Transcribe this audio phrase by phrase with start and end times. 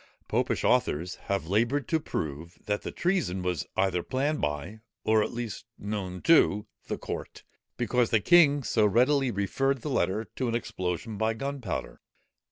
[0.27, 5.31] Popish authors have laboured to prove, that the treason was either planned by, or at
[5.31, 7.43] least known to, the court,
[7.77, 12.01] because the king so readily referred the letter to an explosion by gunpowder.